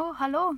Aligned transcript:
Oh, 0.00 0.14
hallo. 0.16 0.54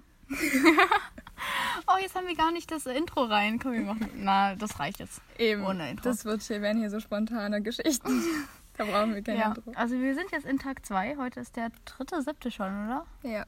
oh, 1.86 1.98
jetzt 1.98 2.14
haben 2.14 2.26
wir 2.26 2.36
gar 2.36 2.52
nicht 2.52 2.70
das 2.70 2.84
Intro 2.84 3.24
rein. 3.24 3.58
Komm, 3.58 3.72
wir 3.72 3.80
machen. 3.80 4.10
Na, 4.16 4.54
das 4.54 4.78
reicht 4.78 4.98
jetzt. 4.98 5.22
Eben. 5.38 5.64
Ohne 5.64 5.92
Intro. 5.92 6.04
Das 6.04 6.26
wird 6.26 6.42
hier, 6.42 6.60
werden 6.60 6.78
hier 6.78 6.90
so 6.90 7.00
spontane 7.00 7.62
Geschichten. 7.62 8.22
da 8.76 8.84
brauchen 8.84 9.14
wir 9.14 9.22
kein 9.22 9.38
ja, 9.38 9.48
Intro. 9.48 9.72
also 9.76 9.98
wir 9.98 10.14
sind 10.14 10.30
jetzt 10.30 10.44
in 10.44 10.58
Tag 10.58 10.84
2. 10.84 11.16
Heute 11.16 11.40
ist 11.40 11.56
der 11.56 11.70
dritte, 11.86 12.20
siebte 12.20 12.50
schon, 12.50 12.66
oder? 12.84 13.06
Ja. 13.22 13.46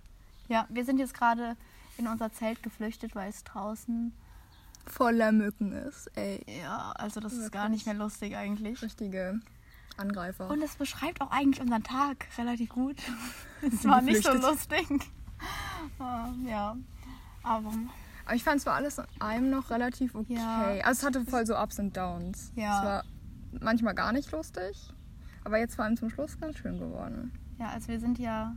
Ja, 0.49 0.66
wir 0.70 0.86
sind 0.86 0.98
jetzt 0.98 1.12
gerade 1.12 1.59
in 1.98 2.06
unser 2.06 2.32
Zelt 2.32 2.62
geflüchtet, 2.62 3.14
weil 3.14 3.29
es 3.29 3.45
draußen. 3.45 4.14
Voller 4.86 5.30
Mücken 5.30 5.72
ist, 5.72 6.11
ey. 6.16 6.43
Ja, 6.62 6.93
also 6.96 7.20
das 7.20 7.34
ist 7.34 7.40
Wirklich. 7.40 7.52
gar 7.52 7.68
nicht 7.68 7.84
mehr 7.84 7.96
lustig 7.96 8.34
eigentlich. 8.34 8.80
Richtige 8.80 9.40
Angreifer. 9.98 10.48
Und 10.48 10.62
es 10.62 10.74
beschreibt 10.74 11.20
auch 11.20 11.30
eigentlich 11.30 11.61
unseren 11.61 11.82
Tag 11.82 12.29
relativ 12.38 12.70
gut. 12.70 12.96
Es 13.61 13.84
war 13.84 14.00
nicht 14.00 14.24
so 14.24 14.32
lustig. 14.32 14.88
Ah, 15.99 16.29
ja. 16.46 16.77
Aber 17.43 17.73
Aber 18.25 18.34
ich 18.34 18.45
fand 18.45 18.59
es 18.61 18.66
war 18.66 18.75
alles 18.75 18.98
in 18.98 19.05
einem 19.20 19.51
noch 19.51 19.70
relativ 19.70 20.15
okay. 20.15 20.34
Ja. 20.34 20.65
Also 20.84 21.01
es 21.01 21.05
hatte 21.05 21.25
voll 21.25 21.45
so 21.47 21.56
Ups 21.59 21.79
und 21.79 21.97
Downs. 21.97 22.52
Ja. 22.55 22.79
Es 22.79 22.84
war 22.84 23.05
manchmal 23.61 23.95
gar 23.95 24.12
nicht 24.12 24.30
lustig, 24.33 24.92
aber 25.45 25.59
jetzt 25.59 25.75
vor 25.75 25.84
allem 25.84 25.97
zum 25.97 26.09
Schluss 26.11 26.39
ganz 26.41 26.56
schön 26.59 26.79
geworden. 26.79 27.33
Ja, 27.59 27.70
also 27.70 27.89
wir 27.89 28.01
sind 28.01 28.19
ja. 28.19 28.55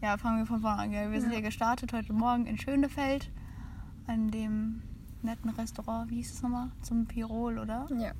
Ja, 0.00 0.16
fangen 0.18 0.38
wir 0.38 0.46
von 0.46 0.60
vorne 0.60 0.82
an. 0.82 0.90
Gell? 0.90 1.12
Wir 1.12 1.20
sind 1.20 1.30
Ja. 1.30 1.38
ja 1.38 1.44
gestartet 1.44 1.92
heute 1.92 2.12
Morgen 2.12 2.46
in 2.46 2.58
Schönefeld 2.58 3.30
an 4.08 4.30
dem 4.32 4.82
netten 5.22 5.50
Restaurant. 5.50 6.10
Wie 6.10 6.16
hieß 6.16 6.32
es 6.34 6.42
nochmal? 6.42 6.70
Zum 6.82 7.06
Pirol, 7.06 7.58
oder? 7.58 7.86
Ja. 7.96 8.10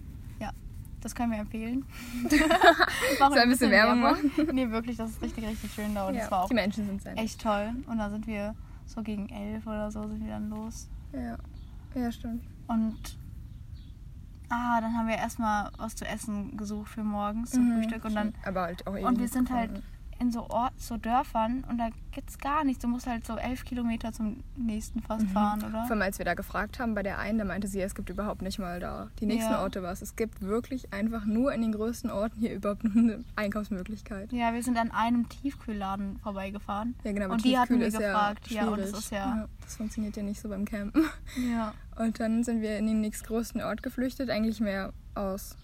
Das 1.02 1.14
können 1.16 1.32
wir 1.32 1.38
empfehlen. 1.40 1.84
Wir 2.30 3.42
ein 3.42 3.48
bisschen 3.48 3.70
Werbung 3.70 4.00
machen? 4.00 4.30
Nee, 4.52 4.70
wirklich, 4.70 4.96
das 4.96 5.10
ist 5.10 5.22
richtig, 5.22 5.44
richtig 5.46 5.72
schön 5.72 5.94
da. 5.94 6.06
Und 6.06 6.14
es 6.14 6.30
war 6.30 6.44
auch 6.44 6.48
Die 6.48 6.54
Menschen 6.54 6.86
sind 6.86 7.02
sehr 7.02 7.18
echt 7.18 7.40
toll. 7.40 7.72
Und 7.86 7.98
da 7.98 8.08
sind 8.08 8.26
wir 8.26 8.54
so 8.86 9.02
gegen 9.02 9.28
elf 9.28 9.66
oder 9.66 9.90
so 9.90 10.06
sind 10.06 10.24
wir 10.24 10.30
dann 10.32 10.48
los. 10.48 10.88
Ja. 11.12 11.36
Ja, 11.94 12.12
stimmt. 12.12 12.44
Und 12.68 13.18
ah, 14.48 14.80
dann 14.80 14.96
haben 14.96 15.08
wir 15.08 15.16
erstmal 15.16 15.70
was 15.76 15.96
zu 15.96 16.06
essen 16.06 16.56
gesucht 16.56 16.90
für 16.90 17.02
morgens 17.02 17.50
zum 17.50 17.68
Mhm, 17.68 17.82
Frühstück. 17.82 18.04
Und 18.04 18.14
dann. 18.14 18.34
Aber 18.44 18.62
halt 18.62 18.86
auch 18.86 18.94
Und 18.94 19.18
wir 19.18 19.28
sind 19.28 19.50
halt 19.50 19.70
gefunden. 19.74 19.86
In 20.22 20.30
so 20.32 20.48
Ort, 20.48 20.72
so 20.78 20.96
Dörfern 20.96 21.64
und 21.68 21.76
da 21.78 21.88
gibt's 22.12 22.38
gar 22.38 22.64
nichts. 22.64 22.80
Du 22.82 22.88
musst 22.88 23.06
halt 23.06 23.26
so 23.26 23.36
elf 23.36 23.64
Kilometer 23.64 24.12
zum 24.12 24.42
nächsten 24.56 25.02
fast 25.02 25.26
fahren, 25.28 25.58
oder? 25.60 25.82
Vor 25.82 25.90
allem, 25.92 26.02
als 26.02 26.18
wir 26.18 26.24
da 26.24 26.34
gefragt 26.34 26.78
haben, 26.78 26.94
bei 26.94 27.02
der 27.02 27.18
einen, 27.18 27.38
da 27.38 27.44
meinte 27.44 27.68
sie, 27.68 27.80
es 27.82 27.94
gibt 27.94 28.08
überhaupt 28.08 28.40
nicht 28.42 28.58
mal 28.58 28.80
da 28.80 29.08
die 29.20 29.26
nächsten 29.26 29.50
Ja. 29.52 29.62
Orte 29.62 29.82
was. 29.82 30.00
Es 30.00 30.16
gibt 30.16 30.40
wirklich 30.40 30.92
einfach 30.92 31.24
nur 31.26 31.52
in 31.52 31.60
den 31.62 31.72
größten 31.72 32.10
Orten 32.10 32.38
hier 32.38 32.54
überhaupt 32.54 32.84
nur 32.84 32.94
eine 32.94 33.24
Einkaufsmöglichkeit. 33.36 34.32
Ja, 34.32 34.52
wir 34.54 34.62
sind 34.62 34.78
an 34.78 34.90
einem 34.92 35.28
Tiefkühlladen 35.28 36.18
vorbeigefahren. 36.20 36.94
Ja, 37.04 37.12
genau, 37.12 37.24
aber 37.26 37.34
Und 37.34 37.44
die 37.44 37.58
hatten 37.58 37.74
Tiefkühl 37.74 37.80
wir 37.80 37.86
ist 37.88 37.98
gefragt. 37.98 38.48
Ja, 38.50 38.62
Ja, 38.64 38.68
und 38.70 38.78
das 38.80 38.92
ist 38.92 39.10
ja- 39.10 39.48
Das 39.62 39.76
funktioniert 39.76 40.16
ja 40.16 40.22
nicht 40.22 40.40
so 40.40 40.48
beim 40.48 40.64
Campen. 40.64 41.04
Ja. 41.50 41.72
Und 41.96 42.20
dann 42.20 42.42
sind 42.44 42.62
wir 42.62 42.78
in 42.78 42.86
den 42.86 43.00
nächstgrößten 43.00 43.60
Ort 43.62 43.82
geflüchtet, 43.82 44.30
eigentlich 44.30 44.60
mehr 44.60 44.92
aus, 45.14 45.56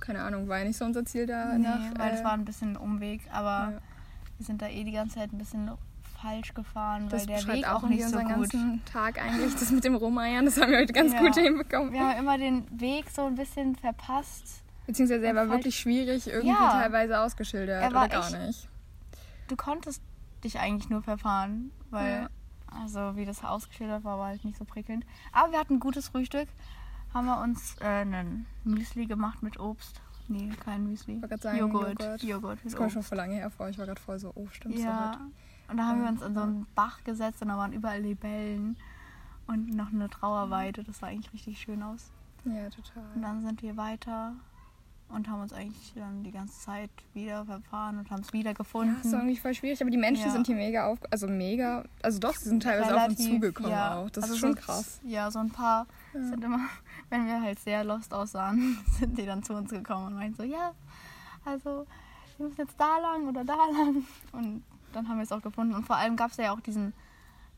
keine 0.00 0.22
Ahnung, 0.22 0.48
war 0.48 0.58
ja 0.58 0.64
nicht 0.64 0.76
so 0.78 0.84
unser 0.84 1.04
Ziel 1.04 1.26
da 1.26 1.56
Nee, 1.56 1.66
weil 1.96 2.12
es 2.14 2.20
äh, 2.20 2.24
war 2.24 2.32
ein 2.32 2.44
bisschen 2.44 2.72
ein 2.72 2.76
Umweg, 2.76 3.22
aber 3.32 3.72
ja. 3.72 3.78
wir 4.38 4.46
sind 4.46 4.60
da 4.62 4.68
eh 4.68 4.84
die 4.84 4.92
ganze 4.92 5.16
Zeit 5.16 5.32
ein 5.32 5.38
bisschen 5.38 5.70
falsch 6.20 6.52
gefahren, 6.54 7.08
das 7.08 7.26
weil 7.28 7.36
der 7.38 7.46
Weg 7.54 7.66
auch 7.68 7.82
nicht 7.88 8.04
so 8.06 8.18
gut. 8.18 8.28
ganzen 8.28 8.82
Tag 8.84 9.18
eigentlich. 9.22 9.54
Das 9.54 9.70
mit 9.70 9.84
dem 9.84 9.94
Rumeiern, 9.94 10.44
das 10.44 10.60
haben 10.60 10.70
wir 10.70 10.78
heute 10.78 10.92
ganz 10.92 11.12
Ja. 11.14 11.20
gut 11.20 11.34
hinbekommen. 11.34 11.92
Wir 11.92 12.00
haben 12.00 12.18
immer 12.18 12.36
den 12.36 12.66
Weg 12.80 13.08
so 13.10 13.24
ein 13.26 13.34
bisschen 13.36 13.74
verpasst. 13.76 14.62
Beziehungsweise 14.86 15.24
er 15.26 15.34
war 15.34 15.48
wirklich 15.48 15.78
schwierig 15.78 16.26
irgendwie 16.26 16.48
Ja. 16.48 16.72
teilweise 16.72 17.20
ausgeschildert 17.20 17.82
Er 17.82 17.92
war 17.94 18.04
oder 18.06 18.20
gar 18.20 18.28
echt- 18.32 18.46
nicht. 18.46 18.68
Du 19.48 19.56
konntest 19.56 20.02
dich 20.44 20.58
eigentlich 20.58 20.90
nur 20.90 21.02
verfahren, 21.02 21.70
weil 21.90 22.22
Ja. 22.22 22.28
also 22.82 23.16
wie 23.16 23.24
das 23.24 23.42
ausgeschildert 23.44 24.04
war, 24.04 24.18
war 24.18 24.26
halt 24.28 24.44
nicht 24.44 24.58
so 24.58 24.64
prickelnd. 24.64 25.04
Aber 25.32 25.52
wir 25.52 25.58
hatten 25.58 25.74
ein 25.74 25.80
gutes 25.80 26.08
Frühstück. 26.08 26.48
Haben 27.12 27.26
wir 27.26 27.40
uns 27.40 27.76
äh, 27.80 27.84
einen 27.86 28.46
Müsli 28.64 29.06
gemacht 29.06 29.42
mit 29.42 29.58
Obst. 29.58 30.00
Nee, 30.28 30.50
kein 30.64 30.84
Müsli. 30.86 31.14
wollte 31.14 31.28
gerade 31.28 31.42
sagen, 31.42 31.58
Joghurt. 31.58 32.00
Joghurt. 32.02 32.22
Joghurt 32.22 32.58
Das 32.64 32.76
kommt 32.76 32.92
schon 32.92 33.02
vor 33.02 33.16
lange 33.16 33.34
hervor. 33.34 33.68
Ich 33.68 33.78
war 33.78 33.86
gerade 33.86 34.00
voll 34.00 34.18
so, 34.18 34.30
oh, 34.36 34.46
stimmt 34.52 34.76
so 34.76 34.82
Ja. 34.84 35.08
heute. 35.10 35.18
Und 35.68 35.76
da 35.76 35.86
haben 35.86 35.98
wir 35.98 36.04
Ja. 36.04 36.10
uns 36.10 36.22
in 36.22 36.34
so 36.34 36.40
einen 36.40 36.66
Bach 36.74 37.02
gesetzt 37.04 37.42
und 37.42 37.48
da 37.48 37.56
waren 37.56 37.72
überall 37.72 38.00
Libellen 38.00 38.76
und 39.48 39.74
noch 39.74 39.92
eine 39.92 40.08
Trauerweide. 40.08 40.84
Das 40.84 40.98
sah 41.00 41.08
eigentlich 41.08 41.32
richtig 41.32 41.58
schön 41.60 41.82
aus. 41.82 42.10
Ja, 42.44 42.70
total. 42.70 43.02
Und 43.14 43.22
dann 43.22 43.42
sind 43.42 43.62
wir 43.62 43.76
weiter 43.76 44.34
und 45.10 45.28
haben 45.28 45.40
uns 45.42 45.52
eigentlich 45.52 45.92
dann 45.94 46.22
die 46.22 46.30
ganze 46.30 46.58
Zeit 46.60 46.90
wieder 47.14 47.44
verfahren 47.44 47.98
und 47.98 48.10
haben 48.10 48.20
es 48.22 48.32
wieder 48.32 48.50
Ja, 48.50 48.54
gefunden. 48.56 48.96
ist 49.02 49.12
irgendwie 49.12 49.36
voll 49.36 49.54
schwierig, 49.54 49.80
aber 49.80 49.90
die 49.90 49.96
Menschen 49.96 50.26
Ja. 50.26 50.30
sind 50.32 50.46
hier 50.46 50.56
mega 50.56 50.86
auf, 50.86 50.98
also 51.10 51.26
mega, 51.26 51.84
also 52.02 52.18
doch, 52.18 52.34
sie 52.36 52.48
sind 52.48 52.62
teilweise 52.62 52.94
auf 52.96 53.08
uns 53.08 53.18
Relativ, 53.18 53.34
zugekommen 53.40 53.70
ja. 53.72 53.96
auch. 53.98 54.10
Das 54.10 54.24
Also 54.24 54.34
ist 54.34 54.40
schon 54.40 54.54
krass. 54.54 55.00
Ja, 55.04 55.30
so 55.30 55.38
ein 55.40 55.50
paar 55.50 55.86
Ja. 56.14 56.22
sind 56.28 56.44
immer, 56.44 56.60
wenn 57.10 57.26
wir 57.26 57.40
halt 57.42 57.58
sehr 57.58 57.84
lost 57.84 58.14
aussahen, 58.14 58.78
sind 58.98 59.18
die 59.18 59.26
dann 59.26 59.42
zu 59.42 59.54
uns 59.54 59.70
gekommen 59.70 60.06
und 60.08 60.14
meinten 60.14 60.36
so, 60.36 60.42
ja, 60.44 60.72
also 61.44 61.86
wir 62.36 62.46
müssen 62.46 62.60
jetzt 62.60 62.78
da 62.80 62.98
lang 62.98 63.28
oder 63.28 63.44
da 63.44 63.54
lang. 63.72 64.04
Und 64.32 64.62
dann 64.92 65.08
haben 65.08 65.16
wir 65.18 65.24
es 65.24 65.32
auch 65.32 65.42
gefunden. 65.42 65.74
Und 65.74 65.84
vor 65.86 65.96
allem 65.96 66.16
gab 66.16 66.30
es 66.30 66.36
ja 66.38 66.52
auch 66.52 66.60
diesen 66.60 66.92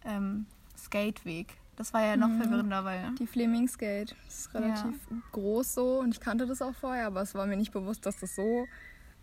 ähm, 0.05 0.47
Skateweg. 0.77 1.57
Das 1.77 1.93
war 1.95 2.05
ja 2.05 2.17
noch 2.17 2.29
Mhm. 2.29 2.41
verwirrender, 2.43 2.85
weil 2.85 3.15
Die 3.19 3.27
Flemingskate 3.27 4.15
ist 4.29 4.53
relativ 4.55 4.95
groß 5.33 5.75
so 5.75 6.01
und 6.01 6.11
ich 6.15 6.21
kannte 6.21 6.47
das 6.47 6.61
auch 6.63 6.75
vorher, 6.75 7.07
aber 7.07 7.23
es 7.23 7.35
war 7.35 7.47
mir 7.47 7.57
nicht 7.57 7.73
bewusst, 7.73 8.05
dass 8.05 8.19
das 8.19 8.35
so, 8.37 8.67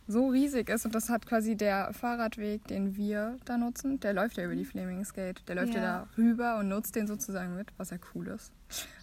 so 0.08 0.30
riesig 0.30 0.68
ist. 0.70 0.84
Und 0.86 0.96
das 0.96 1.10
hat 1.10 1.28
quasi 1.28 1.56
der 1.56 1.94
Fahrradweg, 1.94 2.66
den 2.68 2.98
wir 2.98 3.38
da 3.46 3.58
nutzen, 3.58 4.00
der 4.00 4.14
läuft 4.14 4.38
ja 4.38 4.46
über 4.46 4.56
die 4.56 4.66
Flemingskate. 4.66 5.44
Der 5.48 5.56
läuft 5.56 5.76
ja. 5.76 5.82
Ja. 5.82 6.00
da 6.00 6.08
rüber 6.18 6.58
und 6.58 6.70
nutzt 6.70 6.96
den 6.96 7.06
sozusagen 7.06 7.56
mit, 7.56 7.68
was 7.78 7.92
ja 7.92 7.98
cool 8.16 8.28
ist. 8.30 8.52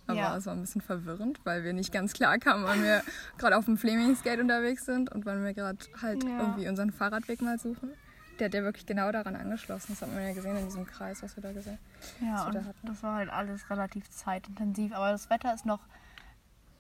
Aber 0.08 0.18
Ja. 0.18 0.36
es 0.36 0.46
war 0.46 0.54
ein 0.54 0.60
bisschen 0.60 0.80
verwirrend, 0.80 1.40
weil 1.44 1.62
wir 1.62 1.72
nicht 1.72 1.92
ganz 1.92 2.12
klar 2.12 2.38
kamen, 2.38 2.64
wann 2.64 2.82
wir 2.82 3.02
gerade 3.38 3.56
auf 3.56 3.66
dem 3.66 3.76
Flemingskate 3.78 4.40
unterwegs 4.42 4.84
sind 4.84 5.12
und 5.12 5.24
wann 5.24 5.44
wir 5.44 5.54
gerade 5.54 5.78
halt 6.02 6.24
Ja. 6.24 6.40
irgendwie 6.40 6.68
unseren 6.68 6.90
Fahrradweg 6.90 7.40
mal 7.40 7.58
suchen. 7.58 7.90
Der 8.38 8.46
hat 8.46 8.54
ja 8.54 8.62
wirklich 8.62 8.86
genau 8.86 9.10
daran 9.12 9.36
angeschlossen. 9.36 9.86
Das 9.90 10.02
hat 10.02 10.12
man 10.12 10.22
ja 10.22 10.32
gesehen 10.32 10.56
in 10.56 10.66
diesem 10.66 10.86
Kreis, 10.86 11.22
was 11.22 11.36
wir 11.36 11.42
da 11.42 11.52
gesehen 11.52 11.78
ja, 12.20 12.46
was 12.46 12.54
wir 12.54 12.60
da 12.60 12.72
das 12.82 13.02
war 13.02 13.16
halt 13.16 13.30
alles 13.30 13.68
relativ 13.70 14.08
zeitintensiv. 14.10 14.92
Aber 14.92 15.10
das 15.10 15.30
Wetter 15.30 15.54
ist 15.54 15.66
noch 15.66 15.80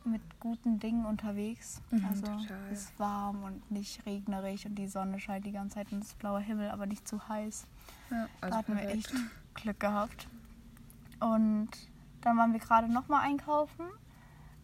mit 0.04 0.22
guten 0.40 0.78
Dingen 0.78 1.04
unterwegs. 1.04 1.82
Mhm, 1.90 2.06
also 2.08 2.22
total. 2.22 2.58
es 2.72 2.82
ist 2.82 2.98
warm 2.98 3.42
und 3.42 3.70
nicht 3.70 4.06
regnerig 4.06 4.66
und 4.66 4.76
die 4.76 4.86
Sonne 4.86 5.18
scheint 5.18 5.44
die 5.44 5.52
ganze 5.52 5.76
Zeit 5.76 5.92
und 5.92 6.02
es 6.02 6.08
ist 6.08 6.18
blauer 6.18 6.40
Himmel, 6.40 6.70
aber 6.70 6.86
nicht 6.86 7.06
zu 7.08 7.28
heiß. 7.28 7.66
Ja, 8.10 8.28
also 8.40 8.52
da 8.52 8.58
hatten 8.58 8.76
wir 8.76 8.82
perfekt. 8.82 9.12
echt 9.12 9.14
Glück 9.54 9.80
gehabt. 9.80 10.28
Und 11.18 11.70
dann 12.20 12.36
waren 12.36 12.52
wir 12.52 12.60
gerade 12.60 12.88
nochmal 12.92 13.24
einkaufen 13.24 13.86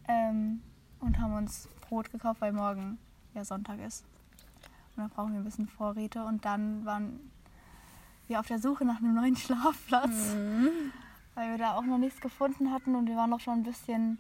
ähm, 0.07 0.63
und 1.01 1.19
haben 1.19 1.35
uns 1.35 1.69
Brot 1.81 2.11
gekauft, 2.13 2.41
weil 2.41 2.53
morgen 2.53 2.99
ja 3.35 3.45
Sonntag 3.45 3.81
ist. 3.81 4.05
Und 4.97 5.03
dann 5.05 5.11
brauchen 5.11 5.33
wir 5.33 5.41
ein 5.41 5.45
bisschen 5.45 5.69
Vorräte. 5.69 6.25
Und 6.25 6.45
dann 6.45 6.85
waren 6.85 7.19
wir 8.29 8.41
auf 8.41 8.47
der 8.47 8.59
Suche 8.59 8.85
nach 8.85 8.99
einem 8.99 9.15
neuen 9.15 9.37
Schlafplatz, 9.43 10.35
Mhm. 10.35 10.69
weil 11.35 11.51
wir 11.53 11.59
da 11.59 11.73
auch 11.75 11.85
noch 11.85 11.99
nichts 11.99 12.21
gefunden 12.21 12.71
hatten 12.73 12.95
und 12.95 13.07
wir 13.09 13.17
waren 13.17 13.31
noch 13.31 13.41
schon 13.41 13.55
ein 13.55 13.63
bisschen 13.63 14.19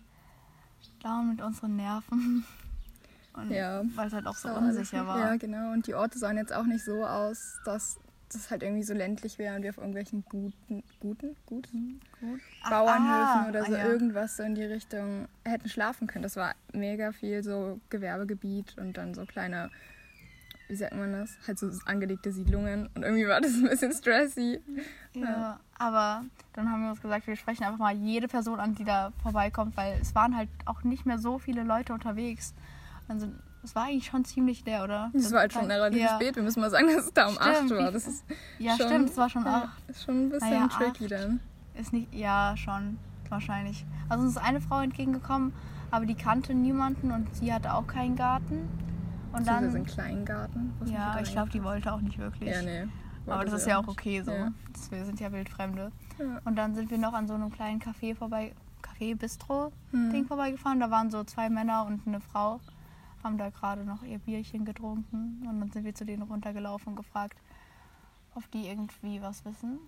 down 1.02 1.28
mit 1.28 1.40
unseren 1.42 1.76
Nerven. 1.76 2.44
Und 3.34 3.50
Ja. 3.50 3.80
weil 3.94 4.08
es 4.08 4.12
halt 4.12 4.26
auch 4.26 4.36
so 4.36 4.50
unsicher 4.50 5.06
war. 5.06 5.18
Ja, 5.18 5.36
genau. 5.36 5.72
Und 5.72 5.86
die 5.86 5.94
Orte 5.94 6.18
sahen 6.18 6.36
jetzt 6.36 6.52
auch 6.52 6.64
nicht 6.66 6.84
so 6.84 7.02
aus, 7.06 7.58
dass 7.64 7.98
das 8.30 8.50
halt 8.50 8.62
irgendwie 8.62 8.82
so 8.82 8.92
ländlich 8.92 9.38
wäre 9.38 9.56
und 9.56 9.62
wir 9.62 9.70
auf 9.70 9.78
irgendwelchen 9.78 10.22
guten, 10.28 10.82
guten, 11.00 11.34
guten 11.46 12.00
Gut. 12.20 12.40
Ach, 12.62 12.70
Bauernhöfen 12.70 13.10
ah, 13.10 13.46
oder 13.48 13.64
so 13.64 13.72
ah, 13.74 13.78
ja. 13.78 13.86
irgendwas 13.86 14.36
so 14.36 14.42
in 14.42 14.54
die 14.54 14.64
Richtung 14.64 15.28
hätten 15.44 15.68
schlafen 15.70 16.06
können. 16.06 16.22
Das 16.22 16.36
war 16.36 16.54
mega 16.74 17.12
viel 17.12 17.42
so 17.42 17.80
Gewerbegebiet 17.88 18.76
und 18.78 18.98
dann 18.98 19.14
so 19.14 19.24
kleine, 19.24 19.70
wie 20.68 20.76
sagt 20.76 20.94
man 20.94 21.12
das? 21.12 21.36
Halt 21.46 21.58
so 21.58 21.70
angelegte 21.86 22.32
Siedlungen. 22.32 22.88
Und 22.94 23.02
irgendwie 23.02 23.26
war 23.28 23.40
das 23.40 23.52
ein 23.54 23.68
bisschen 23.68 23.92
stressy. 23.92 24.60
Ja, 25.14 25.60
aber 25.78 26.24
dann 26.54 26.70
haben 26.70 26.82
wir 26.82 26.90
uns 26.90 27.02
gesagt, 27.02 27.26
wir 27.26 27.36
sprechen 27.36 27.64
einfach 27.64 27.78
mal 27.78 27.94
jede 27.94 28.28
Person 28.28 28.60
an, 28.60 28.74
die 28.74 28.84
da 28.84 29.12
vorbeikommt, 29.22 29.76
weil 29.76 29.98
es 30.00 30.14
waren 30.14 30.36
halt 30.36 30.48
auch 30.64 30.82
nicht 30.84 31.04
mehr 31.06 31.18
so 31.18 31.38
viele 31.38 31.62
Leute 31.64 31.92
unterwegs. 31.92 32.54
Also 33.08 33.28
es 33.62 33.74
war 33.74 33.84
eigentlich 33.84 34.06
schon 34.06 34.24
ziemlich 34.24 34.64
leer, 34.64 34.84
oder? 34.84 35.10
Es 35.14 35.30
war 35.32 35.40
halt 35.40 35.52
schon 35.52 35.66
relativ 35.70 36.00
ja. 36.00 36.14
spät. 36.16 36.36
Wir 36.36 36.42
müssen 36.42 36.60
mal 36.60 36.70
sagen, 36.70 36.86
dass 36.88 37.06
es 37.06 37.12
da 37.12 37.28
um 37.28 37.34
Stimmt, 37.34 37.72
8 37.72 37.78
war. 37.78 37.92
Das 37.92 38.06
ist 38.06 38.24
Ja, 38.58 38.76
schon, 38.76 38.86
stimmt, 38.86 39.10
es 39.10 39.16
war 39.16 39.28
schon 39.28 39.44
ja, 39.44 39.64
acht. 39.64 39.88
ist 39.90 40.04
schon 40.04 40.26
ein 40.26 40.30
bisschen 40.30 40.50
Naja, 40.50 40.68
tricky 40.68 41.06
dann. 41.06 41.40
Ist 41.74 41.92
nicht, 41.92 42.12
ja, 42.12 42.54
schon, 42.56 42.98
wahrscheinlich. 43.28 43.84
Also 44.08 44.24
uns 44.24 44.36
ist 44.36 44.42
eine 44.42 44.60
Frau 44.60 44.80
entgegengekommen, 44.80 45.52
aber 45.90 46.06
die 46.06 46.14
kannte 46.14 46.54
niemanden 46.54 47.12
und 47.12 47.34
sie 47.36 47.52
hatte 47.52 47.74
auch 47.74 47.86
keinen 47.86 48.16
Garten. 48.16 48.68
Und 49.32 49.46
dann, 49.46 49.64
einen 49.64 49.86
kleinen 49.86 50.24
Garten. 50.24 50.72
ja, 50.86 51.18
ich 51.20 51.32
glaube, 51.32 51.50
die 51.50 51.62
wollte 51.62 51.92
auch 51.92 52.00
nicht 52.00 52.18
wirklich. 52.18 52.50
Ja, 52.50 52.62
nee. 52.62 52.86
aber 53.26 53.44
das 53.44 53.54
ist 53.54 53.66
ja 53.66 53.78
auch 53.78 53.88
okay 53.88 54.22
so. 54.22 54.32
Ja. 54.32 54.52
Wir 54.90 55.04
sind 55.04 55.20
ja 55.20 55.32
Wildfremde. 55.32 55.90
Ja. 56.18 56.40
Und 56.44 56.56
dann 56.56 56.74
sind 56.74 56.90
wir 56.90 56.98
noch 56.98 57.12
an 57.14 57.26
so 57.26 57.34
einem 57.34 57.50
kleinen 57.50 57.80
Café 57.80 58.14
vorbei, 58.14 58.52
Café 58.82 59.16
Bistro 59.16 59.72
Hm. 59.90 60.10
Ding 60.12 60.26
vorbeigefahren. 60.26 60.80
Da 60.80 60.90
waren 60.90 61.10
so 61.10 61.24
zwei 61.24 61.48
Männer 61.48 61.86
und 61.86 62.06
eine 62.06 62.20
Frau, 62.20 62.60
haben 63.22 63.38
da 63.38 63.50
gerade 63.50 63.84
noch 63.84 64.02
ihr 64.02 64.18
Bierchen 64.18 64.64
getrunken. 64.64 65.46
Und 65.48 65.60
dann 65.60 65.70
sind 65.70 65.84
wir 65.84 65.94
zu 65.94 66.04
denen 66.04 66.22
runtergelaufen 66.22 66.90
und 66.90 66.96
gefragt, 66.96 67.38
auf 68.34 68.46
die 68.48 68.66
irgendwie 68.66 69.22
was 69.22 69.44
wissen. 69.44 69.78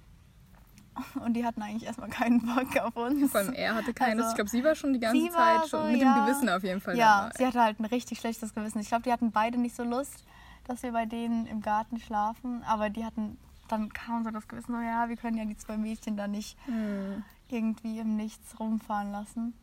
Und 1.25 1.35
die 1.35 1.45
hatten 1.45 1.63
eigentlich 1.63 1.85
erstmal 1.85 2.09
keinen 2.09 2.41
Bock 2.41 2.77
auf 2.79 2.97
uns. 2.97 3.31
Vor 3.31 3.41
allem 3.41 3.53
er 3.53 3.75
hatte 3.75 3.93
keines. 3.95 4.19
Also, 4.25 4.31
ich 4.31 4.35
glaube, 4.37 4.51
sie 4.51 4.65
war 4.65 4.75
schon 4.75 4.93
die 4.93 5.01
ganze 5.01 5.29
Zeit 5.31 5.69
schon 5.69 5.87
so, 5.87 5.93
mit 5.93 6.01
ja. 6.01 6.15
dem 6.15 6.25
Gewissen 6.27 6.49
auf 6.49 6.63
jeden 6.63 6.81
Fall 6.81 6.97
Ja, 6.97 7.23
dabei. 7.25 7.35
sie 7.39 7.47
hatte 7.47 7.61
halt 7.63 7.81
ein 7.81 7.85
richtig 7.87 8.19
schlechtes 8.21 8.55
Gewissen. 8.55 8.81
Ich 8.81 8.89
glaube, 8.89 9.03
die 9.03 9.13
hatten 9.13 9.33
beide 9.33 9.59
nicht 9.59 9.75
so 9.77 9.83
Lust, 9.85 10.25
dass 10.65 10.83
wir 10.83 10.93
bei 10.93 11.07
denen 11.07 11.47
im 11.47 11.61
Garten 11.61 11.99
schlafen. 11.99 12.63
Aber 12.65 12.91
die 12.91 13.05
hatten, 13.05 13.39
dann 13.69 13.93
kam 13.93 14.25
so 14.25 14.31
das 14.31 14.47
Gewissen 14.49 14.73
so, 14.73 14.81
ja, 14.81 15.09
wir 15.09 15.17
können 15.17 15.37
ja 15.37 15.45
die 15.45 15.57
zwei 15.57 15.77
Mädchen 15.77 16.17
da 16.17 16.29
nicht 16.29 16.57
Hm. 16.67 17.23
irgendwie 17.49 17.99
im 17.99 18.17
Nichts 18.17 18.59
rumfahren 18.61 19.11
lassen. 19.13 19.55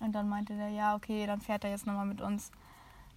Und 0.00 0.12
dann 0.12 0.28
meinte 0.28 0.54
der, 0.56 0.70
ja, 0.70 0.94
okay, 0.96 1.26
dann 1.26 1.40
fährt 1.40 1.64
er 1.64 1.70
jetzt 1.70 1.86
nochmal 1.86 2.06
mit 2.06 2.20
uns 2.20 2.50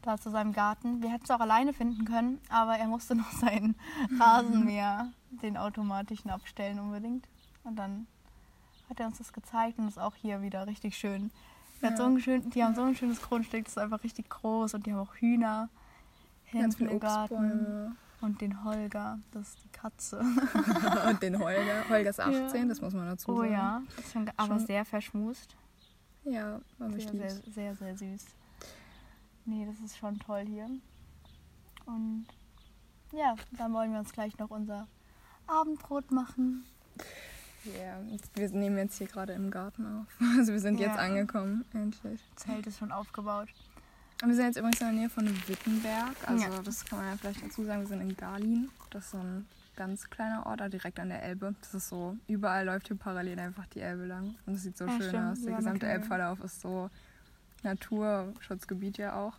da 0.04 0.18
zu 0.18 0.30
seinem 0.30 0.54
Garten. 0.54 1.02
Wir 1.02 1.10
hätten 1.10 1.24
es 1.24 1.32
auch 1.32 1.40
alleine 1.40 1.74
finden 1.74 2.06
können, 2.06 2.40
aber 2.50 2.78
er 2.78 2.88
musste 2.88 3.16
noch 3.16 3.32
seinen 3.42 3.76
Rasenmäher, 4.20 5.12
den 5.42 5.58
automatischen, 5.58 6.30
abstellen 6.30 6.80
unbedingt. 6.80 7.28
Und 7.68 7.76
dann 7.76 8.08
hat 8.90 9.00
er 9.00 9.08
uns 9.08 9.18
das 9.18 9.34
gezeigt 9.34 9.78
und 9.78 9.88
ist 9.88 10.00
auch 10.00 10.16
hier 10.16 10.42
wieder 10.42 10.66
richtig 10.68 10.98
schön. 10.98 11.32
Ja. 11.82 11.96
so 11.96 12.18
schön, 12.18 12.50
die 12.50 12.64
haben 12.64 12.74
so 12.74 12.82
ein 12.84 12.96
schönes 12.96 13.22
Grundstück, 13.22 13.66
das 13.66 13.74
ist 13.74 13.78
einfach 13.78 14.04
richtig 14.04 14.30
groß 14.30 14.74
und 14.74 14.86
die 14.88 14.94
haben 14.94 15.00
auch 15.00 15.14
Hühner 15.16 15.70
viele 16.46 16.70
im 16.90 17.00
Garten. 17.00 17.96
Und 18.20 18.42
den 18.42 18.64
Holger, 18.64 19.20
das 19.32 19.50
ist 19.50 19.64
die 19.64 19.70
Katze. 19.70 20.20
Und 21.08 21.22
den 21.22 21.38
Holger. 21.38 21.88
Holger 21.88 22.10
ist 22.10 22.20
18, 22.20 22.68
das 22.68 22.82
muss 22.82 22.96
man 22.96 23.06
dazu 23.06 23.30
Oh 23.32 23.42
sagen. 23.42 23.52
ja, 23.52 23.82
das 23.96 24.06
ist 24.06 24.14
schon, 24.14 24.32
aber 24.38 24.56
Schon- 24.58 24.66
sehr 24.66 24.86
verschmust. 24.86 25.56
Ja, 26.24 26.60
aber 26.80 26.96
ich 26.96 27.08
Sehr, 27.08 27.30
sehr, 27.30 27.42
sehr, 27.54 27.76
sehr 27.76 27.96
süß. 27.98 28.26
Nee, 29.46 29.68
das 29.68 29.80
ist 29.86 29.98
schon 30.00 30.18
toll 30.18 30.46
hier. 30.48 30.68
Und 31.86 32.26
ja, 33.14 33.36
dann 33.52 33.72
wollen 33.74 33.92
wir 33.92 34.00
uns 34.00 34.12
gleich 34.12 34.36
noch 34.40 34.50
unser 34.50 34.88
Abendbrot 35.46 36.10
machen. 36.12 36.66
Ja, 37.76 38.00
jetzt- 38.12 38.32
wir 38.36 38.50
nehmen 38.50 38.78
jetzt 38.78 38.98
hier 38.98 39.08
gerade 39.08 39.34
im 39.34 39.50
Garten 39.52 39.86
auf. 39.86 40.08
Also 40.40 40.54
wir 40.54 40.60
sind 40.60 40.80
jetzt 40.80 40.96
Ja. 40.96 41.02
angekommen, 41.02 41.66
endlich. 41.74 42.22
Zelt 42.36 42.66
ist 42.68 42.78
schon 42.80 42.92
aufgebaut. 42.92 43.50
Und 44.24 44.30
wir 44.30 44.36
sind 44.36 44.46
jetzt 44.46 44.58
übrigens 44.58 44.82
in 44.82 44.88
der 44.88 44.96
Nähe 44.96 45.10
von 45.10 45.28
Wittenberg. 45.48 46.16
Also 46.26 46.44
Ja. 46.46 46.62
das 46.64 46.86
kann 46.86 47.00
man 47.00 47.08
ja 47.10 47.18
vielleicht 47.18 47.44
dazu 47.44 47.64
sagen. 47.66 47.82
Wir 47.82 47.88
sind 47.88 48.02
in 48.02 48.16
Garlin. 48.18 48.70
Das 48.90 49.06
ist 49.06 49.12
so 49.12 49.18
ein 49.20 49.46
ganz 49.76 50.10
kleiner 50.10 50.46
Ort, 50.48 50.60
da 50.60 50.70
direkt 50.70 51.00
an 51.00 51.10
der 51.10 51.22
Elbe. 51.24 51.54
Das 51.62 51.74
ist 51.76 51.90
so, 51.90 52.16
überall 52.28 52.66
läuft 52.66 52.88
hier 52.88 52.98
parallel 52.98 53.40
einfach 53.40 53.68
die 53.68 53.82
Elbe 53.82 54.06
lang. 54.06 54.34
Und 54.48 54.56
es 54.56 54.64
sieht 54.64 54.76
so 54.78 54.86
Ja, 54.86 54.92
schön 54.98 55.10
stimmt. 55.10 55.26
aus. 55.32 55.42
Der 55.42 55.52
Ja, 55.52 55.58
gesamte. 55.58 55.86
Elbverlauf 55.88 56.40
ist 56.44 56.62
so 56.62 56.90
Naturschutzgebiet 57.64 58.98
ja 58.98 59.14
auch. 59.16 59.34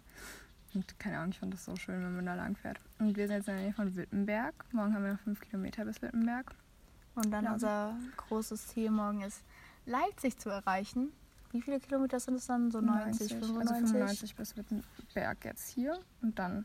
Und 0.74 0.98
keine 1.00 1.18
Ahnung, 1.18 1.30
ich 1.30 1.38
fand 1.40 1.54
das 1.54 1.64
so 1.64 1.74
schön, 1.76 2.02
wenn 2.04 2.14
man 2.14 2.26
da 2.26 2.34
lang 2.34 2.54
fährt. 2.54 2.78
Und 2.98 3.16
wir 3.16 3.26
sind 3.26 3.36
jetzt 3.36 3.48
in 3.48 3.54
der 3.56 3.64
Nähe 3.64 3.72
von 3.72 3.96
Wittenberg. 3.96 4.54
Morgen 4.72 4.94
haben 4.94 5.02
wir 5.04 5.12
noch 5.14 5.20
fünf 5.20 5.40
Kilometer 5.40 5.84
bis 5.86 6.00
Wittenberg. 6.02 6.54
Und 7.14 7.30
dann 7.30 7.46
unser 7.48 7.96
großes 8.16 8.68
Ziel 8.68 8.90
morgen 8.90 9.22
ist, 9.22 9.42
Leipzig 9.86 10.38
zu 10.38 10.50
erreichen. 10.50 11.12
Wie 11.50 11.62
viele 11.62 11.80
Kilometer 11.80 12.20
sind 12.20 12.34
es 12.34 12.46
dann? 12.46 12.70
So 12.70 12.80
90, 12.80 13.34
95? 13.34 13.58
Also 13.72 13.86
95 13.86 14.36
bis 14.36 14.56
Wittenberg 14.56 15.44
jetzt 15.44 15.68
hier. 15.70 15.98
Und 16.20 16.38
dann 16.38 16.64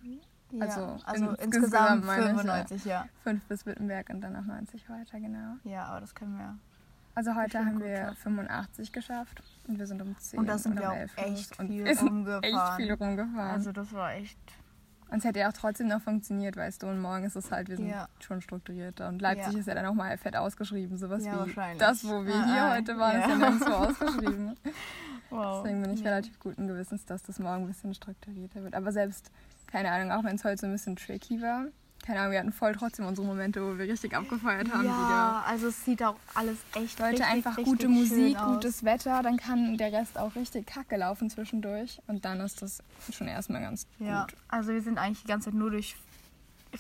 Ja, 0.52 0.66
Also 0.66 0.82
also 1.06 1.30
insgesamt 1.32 1.42
insgesamt 1.42 2.06
meine 2.06 2.22
ich, 2.22 2.28
ja. 2.28 2.34
95, 2.36 2.86
ja. 2.86 3.08
5 3.24 3.46
bis 3.46 3.66
Wittenberg 3.66 4.10
und 4.10 4.22
dann 4.22 4.34
nach 4.34 4.46
90 4.46 4.90
weiter, 4.90 5.20
genau. 5.20 5.56
Ja, 5.64 5.86
aber 5.86 6.02
das 6.02 6.14
können 6.14 6.38
wir. 6.38 6.58
Also 7.16 7.34
heute 7.36 7.60
haben 7.60 7.80
wir 7.80 7.96
schaffen. 7.96 8.16
85 8.18 8.92
geschafft 8.92 9.42
und 9.68 9.80
wir 9.80 9.88
sind 9.88 10.02
um 10.02 10.18
10 10.18 10.40
Und 10.40 10.48
da 10.48 10.58
sind 10.58 10.80
wir 10.80 10.92
auch 10.92 10.96
11 10.96 11.18
echt 11.18 11.56
viel 11.56 11.88
rumgefahren. 11.98 12.44
echt 12.44 12.76
viel 12.76 12.94
rumgefahren. 12.94 13.52
Also 13.52 13.72
das 13.72 13.94
war 13.94 14.14
echt. 14.14 14.38
Und 15.14 15.20
es 15.20 15.26
hätte 15.26 15.40
ja 15.40 15.48
auch 15.50 15.54
trotzdem 15.54 15.88
noch 15.88 16.02
funktioniert, 16.02 16.58
weißt 16.58 16.82
du. 16.84 16.88
Und 16.88 17.00
morgen 17.00 17.24
ist 17.24 17.36
es 17.36 17.52
halt, 17.52 17.70
wir 17.70 17.78
sind 17.78 17.88
Ja. 17.88 18.08
schon 18.20 18.42
strukturierter. 18.42 19.08
Und 19.10 19.22
Leipzig 19.22 19.54
Ja. 19.54 19.60
ist 19.60 19.68
ja 19.68 19.76
dann 19.76 19.86
auch 19.86 19.94
mal 19.94 20.18
fett 20.18 20.36
ausgeschrieben. 20.36 20.98
Sowas 20.98 21.24
Ja, 21.24 21.46
wie 21.46 21.78
das, 21.78 22.04
wo 22.04 22.26
wir 22.26 22.34
Ah, 22.34 22.46
hier 22.52 22.64
ah, 22.64 22.74
heute 22.76 22.98
waren, 22.98 23.22
ist 23.22 23.30
ja 23.30 23.36
nirgendwo 23.36 23.72
ausgeschrieben. 23.74 24.56
Wow. 25.30 25.64
Deswegen 25.64 25.82
bin 25.82 25.94
ich 25.94 26.04
relativ 26.06 26.38
guten 26.40 26.68
Gewissens, 26.68 27.06
dass 27.06 27.24
das 27.24 27.40
morgen 27.40 27.64
ein 27.64 27.68
bisschen 27.68 27.94
strukturierter 27.96 28.62
wird. 28.64 28.76
Aber 28.76 28.92
selbst, 28.92 29.32
keine 29.66 29.90
Ahnung, 29.92 30.12
auch 30.12 30.24
wenn 30.24 30.36
es 30.36 30.44
heute 30.44 30.58
so 30.62 30.68
ein 30.68 30.72
bisschen 30.74 30.96
tricky 30.96 31.42
war, 31.42 31.66
keine 32.06 32.20
Ahnung, 32.20 32.34
wir 32.34 32.40
hatten 32.40 32.52
voll 32.52 32.74
trotzdem 32.74 33.06
unsere 33.06 33.26
Momente, 33.26 33.62
wo 33.64 33.78
wir 33.78 33.86
richtig 33.88 34.14
abgefeiert 34.16 34.70
haben 34.72 34.82
wieder. 34.84 34.92
Ja, 34.92 35.44
also 35.48 35.68
es 35.68 35.86
sieht 35.86 36.04
auch 36.04 36.16
alles 36.36 36.58
echt 36.76 37.00
Leute, 37.00 37.12
richtig, 37.14 37.26
einfach 37.28 37.58
richtig 37.58 37.66
gute 37.74 37.88
Musik, 37.88 38.38
gutes 38.38 38.84
Wetter, 38.84 39.24
dann 39.24 39.38
kann 39.38 39.78
der 39.78 39.92
Rest 39.94 40.18
auch 40.18 40.36
richtig 40.36 40.68
kacke 40.68 40.98
laufen 40.98 41.30
zwischendurch. 41.30 42.00
Und 42.08 42.26
dann 42.26 42.42
ist 42.42 42.62
das 42.62 42.84
schon 43.12 43.28
erstmal 43.28 43.62
ganz 43.62 43.88
Ja, 44.00 44.24
gut. 44.26 44.36
also 44.50 44.74
wir 44.74 44.82
sind 44.82 44.98
eigentlich 44.98 45.22
die 45.22 45.28
ganze 45.28 45.46
Zeit 45.46 45.54
nur 45.54 45.72
durch 45.72 45.96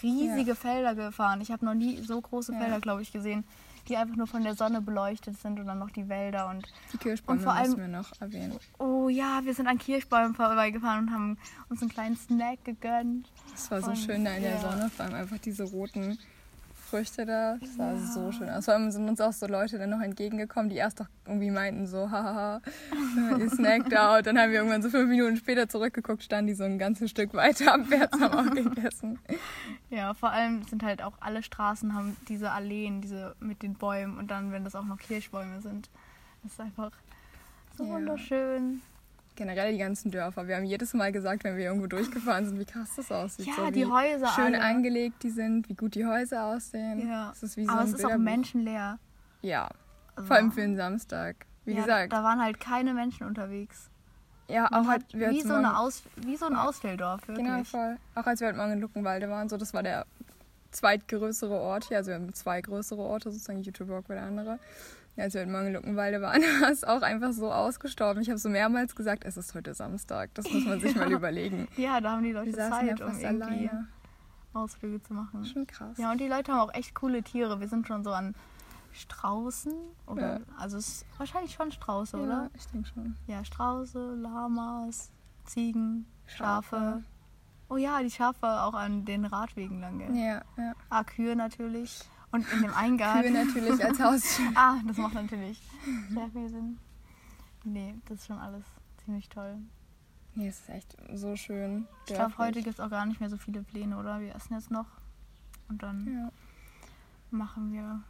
riesige 0.01 0.55
Felder 0.55 0.95
gefahren. 0.95 1.39
Ich 1.41 1.51
habe 1.51 1.63
noch 1.65 1.73
nie 1.75 2.01
so 2.01 2.19
große 2.19 2.51
Ja. 2.53 2.59
Felder, 2.59 2.79
glaube 2.81 3.01
ich, 3.01 3.11
gesehen, 3.11 3.43
die 3.89 3.97
einfach 3.97 4.15
nur 4.15 4.27
von 4.27 4.43
der 4.43 4.55
Sonne 4.55 4.81
beleuchtet 4.81 5.37
sind 5.39 5.59
und 5.59 5.65
dann 5.67 5.79
noch 5.79 5.89
die 5.91 6.07
Wälder 6.09 6.49
und 6.49 6.65
Die 6.93 6.97
Kirschbäume 6.97 7.37
Und 7.39 7.43
vor 7.43 7.53
allem- 7.53 7.71
müssen 7.71 7.81
wir 7.81 7.87
noch 7.87 8.11
erwähnen. 8.21 8.57
oh 8.79 9.09
ja, 9.09 9.41
wir 9.43 9.53
sind 9.53 9.67
an 9.67 9.77
Kirschbäumen 9.77 10.33
vorbeigefahren 10.35 11.07
und 11.07 11.11
haben 11.13 11.37
uns 11.69 11.81
einen 11.81 11.91
kleinen 11.91 12.15
Snack 12.17 12.63
gegönnt. 12.63 13.29
Das 13.51 13.69
war 13.71 13.81
so 13.81 13.89
Und, 13.91 13.97
schön 13.97 14.23
da 14.25 14.31
in 14.35 14.43
der 14.43 14.51
ja. 14.55 14.59
Sonne, 14.59 14.89
vor 14.89 15.05
allem 15.05 15.15
einfach 15.15 15.37
diese 15.39 15.63
roten 15.63 16.17
Früchte 16.93 17.25
da. 17.25 17.57
Das 17.59 17.75
sah 17.75 17.91
Ja. 17.91 17.97
so 17.97 18.31
schön 18.31 18.49
aus. 18.51 18.65
Vor 18.65 18.75
allem 18.75 18.91
sind 18.91 19.09
uns 19.09 19.19
auch 19.19 19.33
so 19.33 19.47
Leute 19.47 19.79
dann 19.79 19.89
noch 19.89 19.99
entgegengekommen, 20.01 20.69
die 20.69 20.75
erst 20.75 20.99
doch 20.99 21.07
irgendwie 21.25 21.49
meinten 21.49 21.87
so, 21.87 22.11
hahaha, 22.11 22.61
ihr 23.39 23.49
snackt 23.49 23.97
out. 23.97 24.27
Dann 24.27 24.37
haben 24.37 24.51
wir 24.51 24.59
irgendwann 24.59 24.83
so 24.83 24.89
fünf 24.89 25.09
Minuten 25.09 25.35
später 25.37 25.67
zurückgeguckt, 25.67 26.21
standen 26.23 26.47
die 26.47 26.53
so 26.53 26.63
ein 26.65 26.77
ganzes 26.77 27.09
Stück 27.09 27.33
weiter 27.33 27.73
abwärts, 27.73 28.19
haben 28.19 28.49
auch 28.49 28.53
gegessen. 28.53 29.17
Ja, 29.89 30.13
vor 30.15 30.31
allem 30.31 30.63
sind 30.63 30.81
halt 30.83 31.03
auch 31.03 31.13
alle 31.19 31.43
Straßen 31.43 31.93
haben 31.93 32.17
diese 32.27 32.49
Alleen, 32.51 33.01
diese 33.01 33.35
mit 33.39 33.61
den 33.61 33.75
Bäumen 33.75 34.17
und 34.17 34.31
dann, 34.31 34.51
wenn 34.51 34.63
das 34.63 34.75
auch 34.75 34.85
noch 34.85 34.97
Kirschbäume 34.97 35.61
sind, 35.61 35.89
ist 36.45 36.59
einfach 36.59 36.91
so 37.77 37.83
Ja. 37.83 37.89
wunderschön. 37.91 38.81
Generell 39.35 39.71
die 39.71 39.79
ganzen 39.79 40.11
Dörfer. 40.11 40.47
Wir 40.47 40.55
haben 40.57 40.63
jedes 40.65 40.93
Mal 40.93 41.11
gesagt, 41.11 41.43
wenn 41.43 41.57
wir 41.57 41.65
irgendwo 41.65 41.87
durchgefahren 41.87 42.45
sind, 42.45 42.59
wie 42.59 42.65
krass 42.65 42.89
das 42.95 43.11
aussieht. 43.11 43.47
Ja, 43.47 43.53
so 43.55 43.71
die 43.71 43.81
wie 43.81 43.85
Häuser 43.85 44.27
schön 44.35 44.53
alle. 44.55 44.61
angelegt 44.61 45.23
die 45.23 45.31
sind, 45.31 45.67
wie 45.69 45.73
gut 45.73 45.95
die 45.95 46.05
Häuser 46.05 46.45
aussehen. 46.45 47.07
Ja. 47.07 47.31
Es 47.31 47.41
ist 47.41 47.57
wie 47.57 47.65
so 47.65 47.71
Aber 47.71 47.81
ein 47.81 47.87
es 47.87 47.93
ist 47.93 48.05
auch 48.05 48.17
menschenleer. 48.17 48.99
Ja, 49.41 49.69
Also, 50.15 50.27
vor 50.27 50.35
allem 50.35 50.51
für 50.51 50.61
den 50.61 50.75
Samstag. 50.75 51.45
Wie 51.65 51.73
ja, 51.73 51.81
gesagt, 51.81 52.13
Da 52.13 52.23
waren 52.23 52.41
halt 52.41 52.59
keine 52.59 52.93
Menschen 52.93 53.25
unterwegs. 53.25 53.89
ja, 54.49 54.67
auch 54.71 54.85
halt, 54.87 55.05
wir 55.13 55.31
wie, 55.31 55.41
so 55.41 55.53
eine 55.53 55.79
Aus, 55.79 56.03
wie 56.17 56.35
so 56.35 56.45
ein 56.45 56.55
Ausstelldorf, 56.55 57.27
wirklich. 57.27 57.45
Genau, 57.47 57.63
voll. 57.63 57.97
Auch 58.15 58.25
als 58.25 58.39
wir 58.39 58.47
heute 58.49 58.57
Morgen 58.57 58.73
in 58.73 58.81
Luckenwalde 58.81 59.29
waren, 59.29 59.49
so 59.49 59.57
das 59.57 59.73
war 59.73 59.81
der 59.81 60.05
zweitgrößere 60.71 61.53
Ort 61.53 61.85
hier. 61.85 61.97
Also 61.97 62.09
wir 62.09 62.15
haben 62.15 62.33
zwei 62.33 62.61
größere 62.61 63.01
Orte, 63.01 63.31
sozusagen 63.31 63.61
Jüteborg 63.63 64.07
war 64.09 64.15
der 64.15 64.25
andere. 64.25 64.59
Ja, 65.15 65.25
als 65.25 65.35
wir 65.35 65.43
in 65.43 65.73
Luckenwalde 65.73 66.21
waren, 66.21 66.41
war 66.61 66.69
es 66.71 66.83
auch 66.83 67.01
einfach 67.01 67.33
so 67.33 67.51
ausgestorben. 67.51 68.21
Ich 68.21 68.29
habe 68.29 68.39
so 68.39 68.49
mehrmals 68.49 68.95
gesagt, 68.95 69.25
es 69.25 69.37
ist 69.37 69.53
heute 69.53 69.73
Samstag. 69.73 70.31
Das 70.33 70.51
muss 70.51 70.65
man 70.65 70.79
sich 70.79 70.95
mal 70.97 71.11
überlegen. 71.11 71.67
Ja, 71.77 72.01
da 72.01 72.13
haben 72.13 72.23
die 72.23 72.31
Leute 72.31 72.47
Wir 72.47 72.55
saßen 72.55 72.87
ja 72.87 72.95
Zeit, 72.95 73.01
um 73.01 73.19
irgendwie 73.19 73.25
alleine. 73.69 73.87
Ausflüge 74.53 75.01
zu 75.01 75.13
machen. 75.13 75.45
Schon 75.45 75.67
krass. 75.67 75.97
Ja, 75.97 76.11
und 76.11 76.19
die 76.19 76.27
Leute 76.27 76.51
haben 76.51 76.59
auch 76.59 76.73
echt 76.73 76.93
coole 76.95 77.23
Tiere. 77.23 77.59
Wir 77.59 77.67
sind 77.67 77.87
schon 77.87 78.03
so 78.03 78.11
an 78.11 78.35
Straußen. 78.91 79.73
Oder, 80.07 80.39
Ja. 80.39 80.39
Also 80.57 80.77
es 80.77 80.87
ist 80.87 81.05
wahrscheinlich 81.17 81.53
schon 81.53 81.71
Strauße, 81.71 82.17
ja, 82.17 82.23
oder? 82.23 82.49
ich 82.55 82.65
denke 82.67 82.87
schon. 82.89 83.15
Ja, 83.27 83.43
Strauße, 83.43 84.15
Lamas, 84.15 85.11
Ziegen, 85.45 86.05
Schafe. 86.27 86.75
Schafe. 86.75 87.03
Oh 87.69 87.77
ja, 87.77 88.01
die 88.03 88.11
Schafe 88.11 88.45
auch 88.45 88.75
an 88.75 89.05
den 89.05 89.25
Radwegen 89.25 89.79
lang, 89.81 89.97
gell? 89.97 90.15
Ja, 90.15 90.41
ja. 90.57 90.73
Ah, 90.89 91.03
Kühe 91.03 91.35
natürlich. 91.35 92.01
Und 92.33 92.51
in 92.51 92.61
dem 92.63 92.73
Eingang. 92.73 93.21
Kühe 93.21 93.31
natürlich 93.31 93.83
als 93.85 93.99
Haustier. 94.01 94.51
ah, 94.55 94.75
das 94.85 94.97
macht 94.97 95.13
natürlich 95.13 95.61
sehr 96.09 96.29
viel 96.31 96.49
Sinn. 96.49 96.77
Nee, 97.63 97.95
das 98.05 98.19
ist 98.19 98.27
schon 98.27 98.39
alles 98.39 98.63
ziemlich 99.05 99.29
toll. 99.29 99.55
Nee, 100.35 100.47
es 100.49 100.59
ist 100.61 100.69
echt 100.69 100.97
so 101.13 101.35
schön. 101.35 101.87
Ich 102.07 102.15
glaube, 102.15 102.37
heute 102.39 102.61
gibt 102.61 102.79
es 102.79 102.79
auch 102.79 102.89
gar 102.89 103.05
nicht 103.05 103.19
mehr 103.21 103.29
so 103.29 103.37
viele 103.37 103.61
Pläne, 103.63 103.97
oder? 103.97 104.19
Wir 104.19 104.35
essen 104.35 104.55
jetzt 104.55 104.71
noch 104.71 104.87
und 105.69 105.81
dann 105.83 106.05
Ja, 106.11 106.31
machen 107.31 107.71
wir 107.71 108.01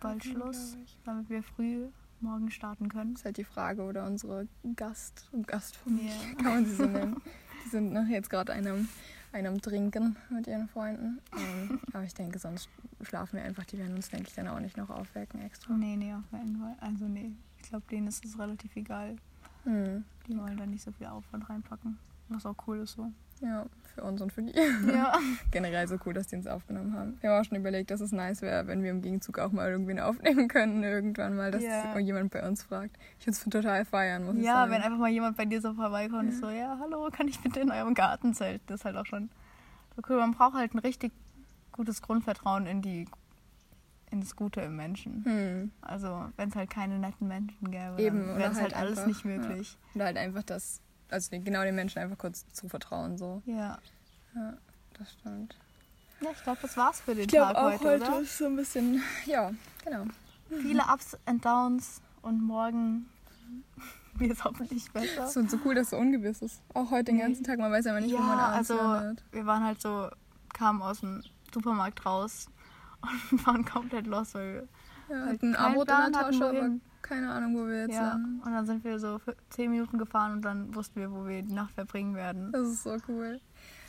bald 0.00 0.24
Schluss, 0.24 0.76
damit 1.04 1.28
wir 1.28 1.42
früh 1.42 1.86
morgen 2.20 2.50
starten 2.50 2.88
können. 2.88 3.14
ist 3.14 3.24
halt 3.24 3.36
die 3.36 3.44
Frage, 3.44 3.82
oder 3.82 4.06
unsere 4.06 4.46
Gast 4.76 5.28
und 5.32 5.46
Gastfamilie, 5.48 6.10
Ja. 6.10 6.34
kann 6.36 6.54
man 6.54 6.66
sie 6.66 6.74
so 6.76 6.86
nennen. 6.86 7.20
Die 7.64 7.68
sind 7.70 7.92
noch 7.92 8.06
jetzt 8.06 8.30
gerade 8.30 8.52
einem, 8.52 8.88
einem 9.34 9.60
Trinken 9.60 10.16
mit 10.30 10.46
ihren 10.46 10.68
Freunden. 10.68 11.18
Ähm, 11.36 11.80
aber 11.92 12.04
ich 12.04 12.14
denke, 12.14 12.38
sonst 12.38 12.68
schlafen 13.02 13.36
wir 13.36 13.44
einfach. 13.44 13.64
Die 13.64 13.78
werden 13.78 13.94
uns, 13.94 14.08
denke 14.08 14.28
ich, 14.28 14.34
dann 14.34 14.48
auch 14.48 14.60
nicht 14.60 14.76
noch 14.76 14.90
aufwecken 14.90 15.42
extra. 15.42 15.74
Nee, 15.74 15.96
nee, 15.96 16.14
auf 16.14 16.30
keinen 16.30 16.56
Fall. 16.56 16.76
Also 16.80 17.06
nee, 17.06 17.32
ich 17.60 17.68
glaube, 17.68 17.84
denen 17.90 18.06
ist 18.06 18.24
es 18.24 18.38
relativ 18.38 18.74
egal. 18.76 19.16
Hm. 19.64 20.04
Die 20.28 20.38
wollen 20.38 20.56
da 20.56 20.66
nicht 20.66 20.82
so 20.82 20.92
viel 20.92 21.06
Aufwand 21.08 21.48
reinpacken. 21.50 21.98
Was 22.34 22.46
auch 22.46 22.56
cool 22.66 22.78
ist 22.80 22.92
so. 22.92 23.10
Ja, 23.40 23.66
für 23.94 24.02
uns 24.04 24.20
und 24.22 24.32
für 24.32 24.42
die. 24.42 24.54
Ja. 24.88 25.12
Generell 25.50 25.86
so 25.88 25.96
cool, 26.06 26.14
dass 26.14 26.28
die 26.28 26.36
uns 26.36 26.46
aufgenommen 26.46 26.94
haben. 26.96 27.18
Wir 27.20 27.30
haben 27.30 27.40
auch 27.40 27.44
schon 27.44 27.58
überlegt, 27.58 27.90
dass 27.90 28.00
es 28.00 28.12
nice 28.12 28.42
wäre, 28.42 28.66
wenn 28.66 28.82
wir 28.82 28.90
im 28.90 29.02
Gegenzug 29.02 29.38
auch 29.38 29.52
mal 29.52 29.68
irgendwen 29.68 30.00
aufnehmen 30.00 30.48
könnten, 30.48 30.82
irgendwann 30.82 31.36
mal, 31.36 31.50
dass 31.50 31.62
Ja. 31.62 31.98
jemand 31.98 32.30
bei 32.32 32.46
uns 32.46 32.62
fragt. 32.62 32.96
Ich 33.18 33.26
würde 33.26 33.32
es 33.36 33.44
total 33.44 33.84
feiern, 33.84 34.24
muss 34.24 34.36
ich 34.36 34.44
Ja, 34.44 34.54
sagen. 34.54 34.72
wenn 34.72 34.82
einfach 34.82 34.98
mal 34.98 35.10
jemand 35.10 35.36
bei 35.36 35.44
dir 35.44 35.60
so 35.60 35.74
vorbeikommt 35.74 36.30
und 36.30 36.32
so, 36.32 36.48
ja, 36.48 36.78
hallo, 36.80 37.08
kann 37.12 37.28
ich 37.28 37.40
bitte 37.40 37.60
in 37.60 37.70
eurem 37.70 37.94
Garten 37.94 38.34
zelten? 38.34 38.64
Das 38.68 38.80
ist 38.80 38.84
halt 38.84 38.96
auch 38.96 39.06
schon 39.06 39.28
so 39.96 40.02
cool. 40.08 40.16
Man 40.18 40.32
braucht 40.32 40.54
halt 40.54 40.72
ein 40.74 40.78
richtig 40.78 41.12
gutes 41.72 42.02
Grundvertrauen 42.02 42.66
in 42.66 42.82
die 42.82 43.06
in 44.10 44.20
das 44.20 44.36
Gute 44.36 44.60
im 44.60 44.76
Menschen. 44.76 45.24
Hm. 45.24 45.70
Also 45.82 46.26
wenn 46.36 46.48
es 46.50 46.54
halt 46.54 46.70
keine 46.70 47.00
netten 47.00 47.26
Menschen 47.26 47.70
gäbe, 47.70 47.96
wäre 47.98 48.38
das 48.38 48.54
halt, 48.60 48.72
halt 48.72 48.76
alles 48.76 48.98
einfach, 48.98 49.06
nicht 49.08 49.24
möglich. 49.24 49.76
Oder 49.96 50.04
halt 50.04 50.16
einfach 50.18 50.44
das, 50.44 50.80
also 51.10 51.30
den- 51.30 51.44
genau 51.44 51.62
den 51.62 51.74
Menschen 51.74 51.98
einfach 52.00 52.18
kurz 52.18 52.44
zu 52.52 52.68
vertrauen, 52.68 53.16
so. 53.18 53.42
Ja. 53.46 53.78
Ja, 54.34 54.54
das 54.98 55.12
stimmt. 55.12 55.56
Ja, 56.20 56.30
ich 56.32 56.42
glaube, 56.42 56.58
das 56.62 56.76
war's 56.76 57.00
für 57.00 57.14
den 57.14 57.24
Ich 57.24 57.32
Tag 57.32 57.54
auch 57.56 57.64
heute, 57.72 57.84
heute 57.84 58.04
oder? 58.04 58.20
ist 58.20 58.38
so 58.38 58.46
ein 58.46 58.56
bisschen, 58.56 59.02
ja, 59.26 59.52
genau. 59.84 60.04
Viele 60.48 60.82
Ups 60.92 61.16
and 61.26 61.44
Downs 61.44 62.00
und 62.22 62.40
morgen 62.42 63.08
wird 64.14 64.32
es 64.32 64.44
hoffentlich 64.44 64.90
besser. 64.92 65.24
Es 65.24 65.36
wird 65.36 65.50
so 65.50 65.58
cool, 65.64 65.74
dass 65.74 65.84
es 65.84 65.90
so 65.90 65.96
ungewiss 65.96 66.40
ist. 66.42 66.60
Auch 66.72 66.90
heute 66.90 67.04
den 67.04 67.18
ganzen 67.18 67.44
Tag, 67.44 67.58
man 67.58 67.70
weiß 67.72 67.86
aber 67.86 68.00
nicht, 68.00 68.14
wo 68.14 68.18
man 68.18 68.38
ja, 68.38 68.46
abends 68.48 68.70
also 68.70 68.82
landet. 68.82 69.24
wir 69.32 69.46
waren 69.46 69.64
halt 69.64 69.80
so, 69.80 70.08
kamen 70.52 70.82
aus 70.82 71.00
dem 71.00 71.22
Supermarkt 71.52 72.04
raus 72.06 72.46
und 73.30 73.46
waren 73.46 73.64
komplett 73.64 74.06
los, 74.06 74.34
weil 74.34 74.68
wir 75.08 75.16
Ja, 75.16 75.22
halt 75.26 75.34
hatten 75.34 75.56
Abo 75.56 75.80
in 75.82 75.86
der 75.86 76.12
Tasche, 76.12 76.48
aber. 76.48 76.70
Keine 77.04 77.30
Ahnung, 77.30 77.54
wo 77.54 77.66
wir 77.66 77.82
jetzt 77.82 77.94
ja, 77.94 78.08
landen. 78.08 78.40
und 78.44 78.52
dann 78.52 78.66
sind 78.66 78.82
wir 78.82 78.98
so 78.98 79.20
10 79.50 79.70
Minuten 79.70 79.98
gefahren 79.98 80.32
und 80.32 80.42
dann 80.42 80.74
wussten 80.74 81.00
wir, 81.00 81.12
wo 81.12 81.26
wir 81.26 81.42
die 81.42 81.52
Nacht 81.52 81.72
verbringen 81.74 82.14
werden. 82.14 82.50
Das 82.50 82.66
ist 82.66 82.82
so 82.82 82.96
cool. 83.08 83.40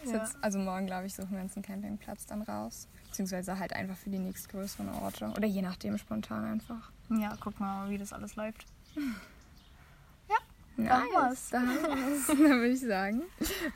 Ja. 0.06 0.18
Jetzt, 0.18 0.38
also 0.42 0.60
morgen, 0.60 0.86
glaube 0.86 1.08
ich, 1.08 1.16
suchen 1.16 1.32
wir 1.32 1.42
uns 1.42 1.56
einen 1.56 1.64
Campingplatz 1.64 2.28
dann 2.28 2.44
raus. 2.44 2.88
Beziehungsweise 3.08 3.58
halt 3.58 3.74
einfach 3.74 3.98
für 3.98 4.10
die 4.10 4.20
nächstgrößeren 4.20 4.90
Orte. 4.90 5.34
Oder 5.36 5.48
je 5.48 5.62
nachdem 5.62 5.98
spontan 5.98 6.46
einfach. 6.46 6.92
Ja, 7.10 7.36
gucken 7.38 7.60
wir 7.60 7.66
mal, 7.66 7.90
wie 7.90 7.98
das 7.98 8.14
alles 8.14 8.36
läuft. 8.36 8.66
Nice. 10.78 10.92
haben 10.92 11.08
wir's. 11.12 11.50
Da 11.50 11.62
haben 11.62 11.68
wir's. 11.68 12.28
Dann 12.28 12.38
würde 12.38 12.68
ich 12.68 12.82
sagen, 12.82 13.24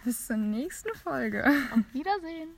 bis 0.03 0.27
zur 0.27 0.37
nächsten 0.37 0.93
Folge. 0.95 1.45
Auf 1.45 1.93
Wiedersehen. 1.93 2.49